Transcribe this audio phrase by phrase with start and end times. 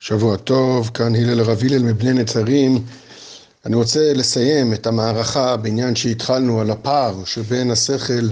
[0.00, 2.84] שבוע טוב, כאן הלל רב הלל מבני נצרים.
[3.66, 8.28] אני רוצה לסיים את המערכה בעניין שהתחלנו על הפער שבין השכל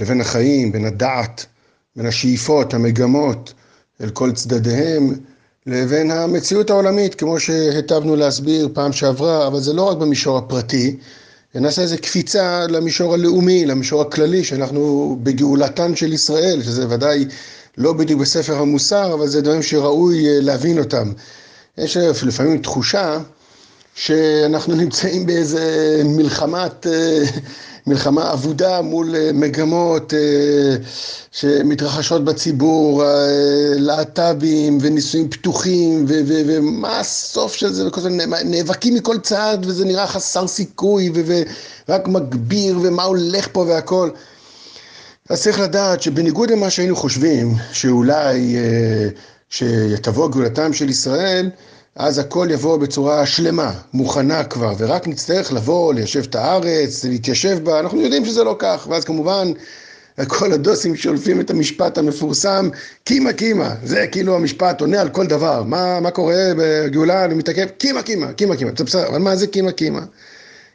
[0.00, 1.46] לבין החיים, בין הדעת,
[1.96, 3.52] בין השאיפות, המגמות,
[4.00, 5.14] אל כל צדדיהם,
[5.66, 10.96] לבין המציאות העולמית, כמו שהיטבנו להסביר פעם שעברה, אבל זה לא רק במישור הפרטי,
[11.54, 17.24] נעשה איזה קפיצה למישור הלאומי, למישור הכללי, שאנחנו בגאולתן של ישראל, שזה ודאי
[17.78, 21.12] לא בדיוק בספר המוסר, אבל זה דברים שראוי אה, להבין אותם.
[21.78, 23.18] יש לפעמים תחושה
[23.94, 27.22] שאנחנו נמצאים באיזה מלחמת, אה,
[27.86, 30.12] מלחמה אבודה מול אה, מגמות
[31.32, 33.04] שמתרחשות בציבור,
[33.74, 38.08] להט"בים ונישואים פתוחים, ומה הסוף של זה, וכל זה,
[38.44, 41.12] נאבקים מכל צעד וזה נראה חסר סיכוי
[41.88, 44.10] ורק מגביר ומה הולך פה והכל.
[45.28, 49.08] אז צריך לדעת שבניגוד למה שהיינו חושבים, שאולי אה,
[49.50, 51.50] שתבוא גאולתם של ישראל,
[51.96, 57.80] אז הכל יבוא בצורה שלמה, מוכנה כבר, ורק נצטרך לבוא, ליישב את הארץ, להתיישב בה,
[57.80, 59.52] אנחנו יודעים שזה לא כך, ואז כמובן
[60.26, 62.68] כל הדוסים שולפים את המשפט המפורסם,
[63.04, 67.66] קימה קימה, זה כאילו המשפט עונה על כל דבר, מה, מה קורה בגאולה, אני מתעכב,
[67.78, 70.00] קימה קימה, קימה קימה, בסדר, אבל מה זה קימה קימה?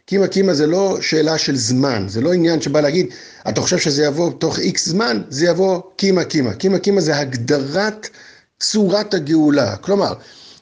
[0.06, 3.08] קימה קימה זה לא שאלה של זמן, זה לא עניין שבא להגיד,
[3.50, 6.54] אתה חושב שזה יבוא תוך איקס זמן, זה יבוא קימה קימה.
[6.54, 8.10] קימה קימה זה הגדרת
[8.60, 9.76] צורת הגאולה.
[9.76, 10.14] כלומר,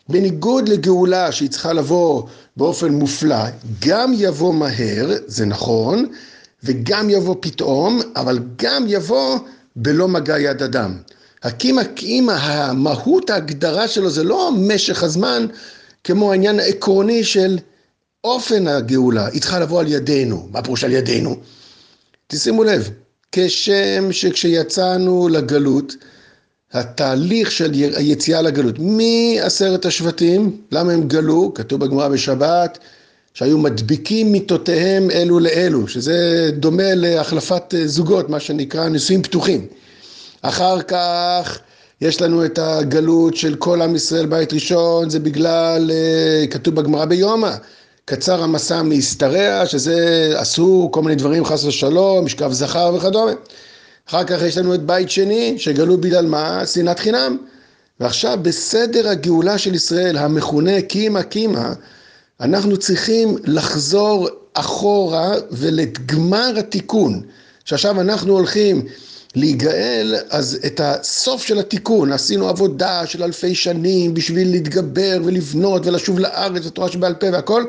[0.09, 2.23] בניגוד לגאולה שהיא צריכה לבוא
[2.57, 3.45] באופן מופלא,
[3.79, 6.05] גם יבוא מהר, זה נכון,
[6.63, 9.39] וגם יבוא פתאום, אבל גם יבוא
[9.75, 10.97] בלא מגע יד אדם.
[11.43, 15.45] הקימה קימה, המהות ההגדרה שלו זה לא משך הזמן,
[16.03, 17.57] כמו העניין העקרוני של
[18.23, 20.47] אופן הגאולה, היא צריכה לבוא על ידינו.
[20.51, 21.35] מה פירוש על ידינו?
[22.27, 22.89] תשימו לב,
[23.31, 25.95] כשם שכשיצאנו לגלות,
[26.73, 31.53] התהליך של היציאה לגלות, מעשרת השבטים, למה הם גלו?
[31.53, 32.77] כתוב בגמרא בשבת,
[33.33, 39.67] שהיו מדביקים מיטותיהם אלו לאלו, שזה דומה להחלפת זוגות, מה שנקרא נישואים פתוחים.
[40.41, 41.59] אחר כך
[42.01, 47.05] יש לנו את הגלות של כל עם ישראל בית ראשון, זה בגלל, אה, כתוב בגמרא
[47.05, 47.55] ביומא,
[48.05, 53.31] קצר המסע מהשתרע, שזה אסור, כל מיני דברים חס ושלום, משכב זכר וכדומה.
[54.09, 56.65] אחר כך יש לנו את בית שני, שגלו בגלל מה?
[56.65, 57.37] שנאת חינם.
[57.99, 61.73] ועכשיו בסדר הגאולה של ישראל, המכונה קימה קימה,
[62.41, 67.21] אנחנו צריכים לחזור אחורה ולגמר התיקון.
[67.65, 68.85] שעכשיו אנחנו הולכים
[69.35, 76.19] להיגאל, אז את הסוף של התיקון, עשינו עבודה של אלפי שנים בשביל להתגבר ולבנות ולשוב
[76.19, 77.63] לארץ, התורה שבעל פה והכל,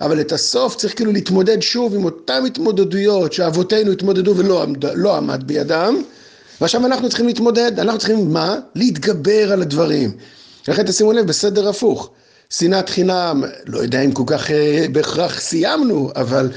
[0.00, 5.16] אבל את הסוף צריך כאילו להתמודד שוב עם אותן התמודדויות שאבותינו התמודדו ולא עמד, לא
[5.16, 6.02] עמד בידם,
[6.60, 8.56] ועכשיו אנחנו צריכים להתמודד, אנחנו צריכים מה?
[8.74, 10.10] להתגבר על הדברים.
[10.68, 12.10] לכן תשימו לב, בסדר הפוך.
[12.50, 16.50] שנאת חינם, לא יודע אם כל כך אה, בהכרח סיימנו, אבל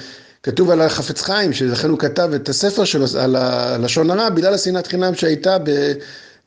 [0.44, 4.88] כתוב על החפץ חיים, שלכן הוא כתב את הספר שלו על הלשון הרע, בגלל השנאת
[4.88, 5.58] חינם שהייתה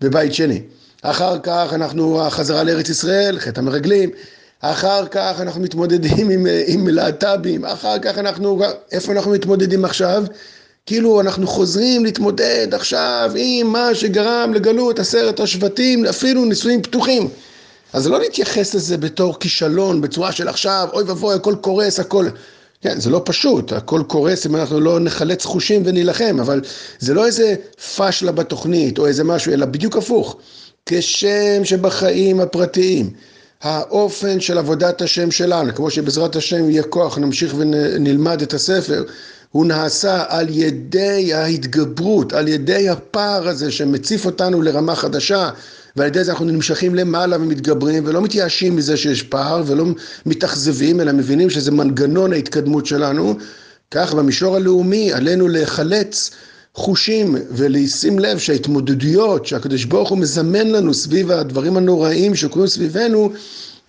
[0.01, 0.63] בבית שני.
[1.03, 4.11] אחר כך אנחנו, החזרה לארץ ישראל, חטא המרגלים,
[4.61, 8.63] אחר כך אנחנו מתמודדים עם, עם להט"בים, אחר כך אנחנו,
[8.93, 10.25] איפה אנחנו מתמודדים עכשיו?
[10.87, 17.29] כאילו אנחנו חוזרים להתמודד עכשיו עם מה שגרם לגלות עשרת השבטים, אפילו נישואים פתוחים.
[17.93, 22.29] אז לא להתייחס לזה בתור כישלון, בצורה של עכשיו, אוי ואבוי, הכל קורס, הכל...
[22.85, 26.61] כן, זה לא פשוט, הכל קורס אם אנחנו לא נחלץ חושים ונילחם, אבל
[26.99, 27.55] זה לא איזה
[27.97, 30.37] פשלה בתוכנית או איזה משהו, אלא בדיוק הפוך.
[30.87, 33.11] כשם שבחיים הפרטיים,
[33.63, 39.05] האופן של עבודת השם שלנו, כמו שבעזרת השם יהיה כוח, נמשיך ונלמד את הספר,
[39.55, 45.51] הוא נעשה על ידי ההתגברות, על ידי הפער הזה שמציף אותנו לרמה חדשה,
[45.97, 49.85] ועל ידי זה אנחנו נמשכים למעלה ומתגברים ולא מתייאשים מזה שיש פער ולא
[50.27, 53.35] מתאכזבים, אלא מבינים שזה מנגנון ההתקדמות שלנו.
[53.91, 56.31] כך במישור הלאומי עלינו להיחלץ
[56.75, 63.33] חושים ולשים לב שההתמודדויות שהקדוש ברוך הוא מזמן לנו סביב הדברים הנוראים שקורים סביבנו,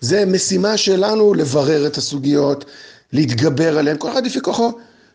[0.00, 2.64] זה משימה שלנו לברר את הסוגיות,
[3.12, 4.72] להתגבר עליהן, כל אחד לפי כוחו.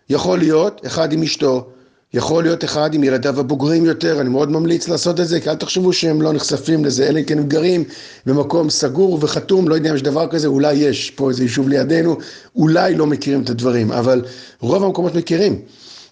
[0.09, 1.67] יכול להיות אחד עם אשתו,
[2.13, 5.55] יכול להיות אחד עם ילדיו הבוגרים יותר, אני מאוד ממליץ לעשות את זה, כי אל
[5.55, 7.83] תחשבו שהם לא נחשפים לזה, אלא אם כן הם גרים
[8.25, 12.17] במקום סגור וחתום, לא יודע אם יש דבר כזה, אולי יש פה איזה יישוב לידינו,
[12.55, 14.21] אולי לא מכירים את הדברים, אבל
[14.59, 15.61] רוב המקומות מכירים.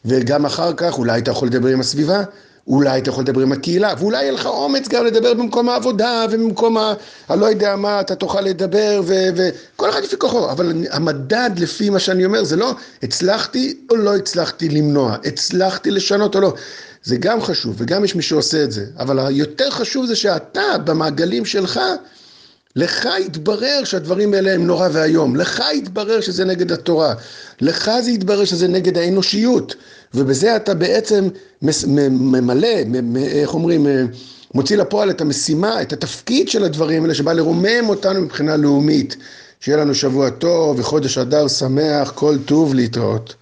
[0.05, 2.23] וגם אחר כך אולי אתה יכול לדבר עם הסביבה,
[2.69, 6.77] אולי אתה יכול לדבר עם הקהילה, ואולי יהיה לך אומץ גם לדבר במקום העבודה ובמקום
[6.77, 6.93] ה...
[7.29, 12.25] הלא יודע מה, אתה תוכל לדבר וכל אחד לפי כוחו, אבל המדד לפי מה שאני
[12.25, 16.53] אומר זה לא הצלחתי או לא הצלחתי למנוע, הצלחתי לשנות או לא.
[17.03, 21.45] זה גם חשוב וגם יש מי שעושה את זה, אבל היותר חשוב זה שאתה במעגלים
[21.45, 21.79] שלך
[22.75, 27.13] לך יתברר שהדברים האלה הם נורא ואיום, לך יתברר שזה נגד התורה,
[27.61, 29.75] לך זה יתברר שזה נגד האנושיות,
[30.13, 31.27] ובזה אתה בעצם
[32.11, 32.67] ממלא,
[33.17, 33.87] איך אומרים,
[34.53, 39.15] מוציא לפועל את המשימה, את התפקיד של הדברים האלה שבא לרומם אותנו מבחינה לאומית.
[39.59, 43.35] שיהיה לנו שבוע טוב וחודש אדר שמח, כל טוב להתראות.